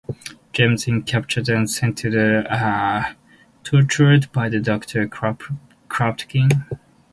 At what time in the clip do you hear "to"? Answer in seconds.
1.99-2.09